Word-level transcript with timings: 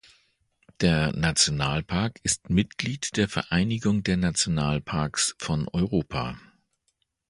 Der 0.79 1.15
Nationalpark 1.15 2.19
ist 2.23 2.49
Mitglied 2.49 3.17
der 3.17 3.29
Vereinigung 3.29 4.01
der 4.01 4.17
Nationalparks 4.17 5.35
von 5.37 5.67
Europa. 5.67 6.39